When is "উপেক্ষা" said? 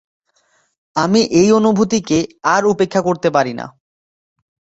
2.65-3.01